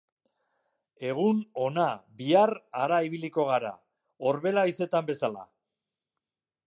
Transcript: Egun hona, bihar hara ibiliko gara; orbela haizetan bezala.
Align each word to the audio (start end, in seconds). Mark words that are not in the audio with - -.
Egun 1.09 1.41
hona, 1.63 1.83
bihar 2.21 2.53
hara 2.79 2.97
ibiliko 3.09 3.45
gara; 3.51 3.75
orbela 4.33 4.65
haizetan 4.67 5.11
bezala. 5.13 5.47